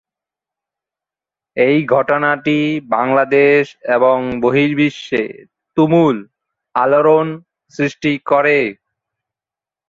এই 1.57 1.77
ঘটনাটি 1.87 2.57
বাংলাদেশ 2.95 3.63
এবং 3.95 4.17
বহির্বিশ্বে 4.43 5.23
তুমুল 5.77 6.15
আলোড়ন 6.75 7.27
সৃষ্টি 7.73 8.11
করে। 8.25 8.59